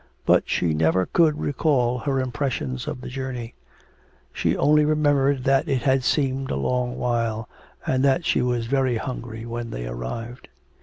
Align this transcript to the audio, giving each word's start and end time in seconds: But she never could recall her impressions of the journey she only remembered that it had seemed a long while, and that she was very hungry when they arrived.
But 0.25 0.49
she 0.49 0.73
never 0.73 1.05
could 1.05 1.39
recall 1.39 1.99
her 1.99 2.19
impressions 2.19 2.87
of 2.87 3.01
the 3.01 3.07
journey 3.07 3.53
she 4.33 4.57
only 4.57 4.83
remembered 4.83 5.43
that 5.43 5.67
it 5.69 5.83
had 5.83 6.03
seemed 6.03 6.49
a 6.49 6.55
long 6.55 6.97
while, 6.97 7.47
and 7.85 8.03
that 8.03 8.25
she 8.25 8.41
was 8.41 8.65
very 8.65 8.97
hungry 8.97 9.45
when 9.45 9.69
they 9.69 9.85
arrived. 9.85 10.47